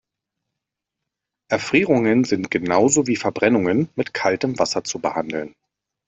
Erfrierungen 1.51 2.23
sind 2.23 2.49
genau 2.49 2.87
so 2.87 3.05
wie 3.05 3.15
Verbrennungen 3.15 3.87
mit 3.93 4.15
kaltem 4.15 4.57
Wasser 4.57 4.83
zu 4.83 4.97
behandeln. 4.97 5.53